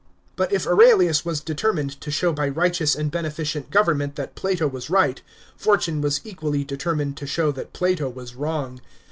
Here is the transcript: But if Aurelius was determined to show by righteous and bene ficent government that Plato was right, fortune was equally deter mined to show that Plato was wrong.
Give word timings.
But 0.35 0.51
if 0.51 0.65
Aurelius 0.65 1.23
was 1.23 1.41
determined 1.41 2.01
to 2.01 2.09
show 2.09 2.33
by 2.33 2.49
righteous 2.49 2.95
and 2.95 3.11
bene 3.11 3.29
ficent 3.29 3.69
government 3.69 4.15
that 4.15 4.33
Plato 4.33 4.65
was 4.67 4.89
right, 4.89 5.21
fortune 5.55 6.01
was 6.01 6.21
equally 6.23 6.63
deter 6.63 6.95
mined 6.95 7.17
to 7.17 7.27
show 7.27 7.51
that 7.51 7.71
Plato 7.73 8.09
was 8.09 8.33
wrong. 8.33 8.81